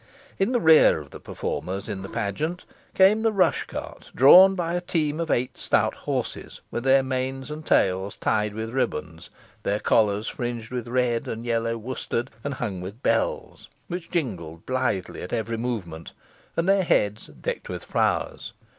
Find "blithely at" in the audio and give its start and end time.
14.65-15.33